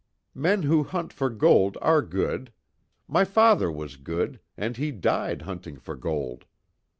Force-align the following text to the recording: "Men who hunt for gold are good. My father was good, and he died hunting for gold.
"Men 0.33 0.63
who 0.63 0.81
hunt 0.81 1.13
for 1.13 1.29
gold 1.29 1.77
are 1.79 2.01
good. 2.01 2.51
My 3.07 3.23
father 3.23 3.71
was 3.71 3.97
good, 3.97 4.39
and 4.57 4.75
he 4.75 4.89
died 4.89 5.43
hunting 5.43 5.77
for 5.77 5.95
gold. 5.95 6.45